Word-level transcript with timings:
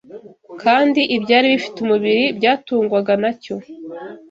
kandi 0.61 1.01
ibyari 1.15 1.45
bifite 1.53 1.77
umubiri 1.81 2.23
byatungwaga 2.37 3.13
na 3.23 3.31
cyo 3.41 3.55